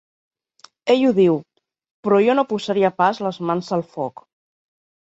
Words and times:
Ell 0.93 1.03
ho 1.09 1.11
diu, 1.19 1.37
però 2.09 2.23
jo 2.29 2.39
no 2.41 2.47
posaria 2.55 2.95
pas 3.05 3.23
les 3.29 3.43
mans 3.51 3.75
al 3.81 3.89
foc. 3.97 4.29